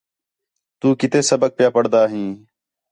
تُو 0.79 0.87
کَِتّے 0.99 1.19
سبق 1.29 1.51
پیا 1.57 1.69
پڑھدا 1.75 2.01
ہیں 2.11 2.29